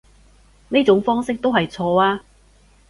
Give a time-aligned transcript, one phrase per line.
[0.69, 2.23] 呢種方式都係錯啊